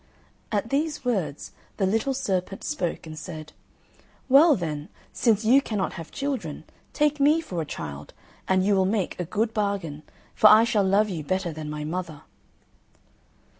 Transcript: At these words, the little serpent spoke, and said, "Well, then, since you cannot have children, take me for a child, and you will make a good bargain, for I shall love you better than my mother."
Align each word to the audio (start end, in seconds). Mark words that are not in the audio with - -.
At 0.51 0.71
these 0.71 1.05
words, 1.05 1.51
the 1.77 1.85
little 1.85 2.15
serpent 2.15 2.63
spoke, 2.63 3.05
and 3.05 3.15
said, 3.15 3.53
"Well, 4.29 4.55
then, 4.55 4.89
since 5.13 5.45
you 5.45 5.61
cannot 5.61 5.93
have 5.93 6.09
children, 6.09 6.63
take 6.91 7.19
me 7.19 7.39
for 7.39 7.61
a 7.61 7.65
child, 7.69 8.15
and 8.47 8.65
you 8.65 8.73
will 8.75 8.87
make 8.87 9.19
a 9.19 9.25
good 9.25 9.53
bargain, 9.53 10.01
for 10.33 10.47
I 10.47 10.63
shall 10.63 10.83
love 10.83 11.09
you 11.09 11.23
better 11.23 11.51
than 11.53 11.69
my 11.69 11.83
mother." 11.83 12.23